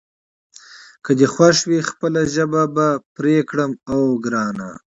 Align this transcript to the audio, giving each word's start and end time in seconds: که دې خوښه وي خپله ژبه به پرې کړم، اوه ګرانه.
که 1.03 1.11
دې 1.19 1.27
خوښه 1.33 1.63
وي 1.69 1.79
خپله 1.89 2.21
ژبه 2.35 2.63
به 2.75 2.87
پرې 3.15 3.37
کړم، 3.49 3.71
اوه 3.93 4.11
ګرانه. 4.25 4.69